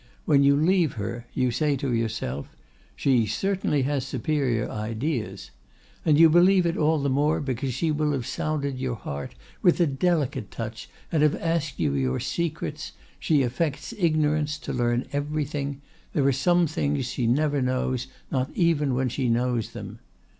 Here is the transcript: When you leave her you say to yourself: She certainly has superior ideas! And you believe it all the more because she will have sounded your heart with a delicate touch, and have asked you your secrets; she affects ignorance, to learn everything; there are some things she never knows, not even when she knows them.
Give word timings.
When 0.25 0.41
you 0.43 0.55
leave 0.55 0.93
her 0.93 1.27
you 1.31 1.51
say 1.51 1.75
to 1.77 1.93
yourself: 1.93 2.49
She 2.95 3.27
certainly 3.27 3.83
has 3.83 4.03
superior 4.03 4.67
ideas! 4.67 5.51
And 6.03 6.17
you 6.17 6.27
believe 6.27 6.65
it 6.65 6.75
all 6.75 6.97
the 6.97 7.07
more 7.11 7.39
because 7.39 7.75
she 7.75 7.91
will 7.91 8.11
have 8.13 8.25
sounded 8.25 8.79
your 8.79 8.95
heart 8.95 9.35
with 9.61 9.79
a 9.79 9.85
delicate 9.85 10.49
touch, 10.49 10.89
and 11.11 11.21
have 11.21 11.35
asked 11.35 11.79
you 11.79 11.93
your 11.93 12.19
secrets; 12.19 12.93
she 13.19 13.43
affects 13.43 13.93
ignorance, 13.95 14.57
to 14.57 14.73
learn 14.73 15.05
everything; 15.13 15.83
there 16.13 16.25
are 16.25 16.31
some 16.31 16.65
things 16.65 17.05
she 17.05 17.27
never 17.27 17.61
knows, 17.61 18.07
not 18.31 18.49
even 18.55 18.95
when 18.95 19.07
she 19.07 19.29
knows 19.29 19.73
them. 19.73 19.99